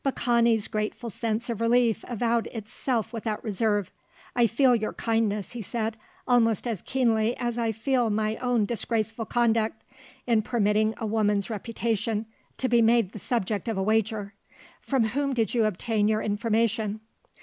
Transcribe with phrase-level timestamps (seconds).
[0.03, 3.91] Baccani's grateful sense of relief avowed itself without reserve.
[4.35, 5.95] "I feel your kindness," he said,
[6.27, 9.83] "almost as keenly as I feel my own disgraceful conduct,
[10.25, 12.25] in permitting a woman's reputation
[12.57, 14.33] to be made the subject of a wager.
[14.81, 17.01] From whom did you obtain your information?"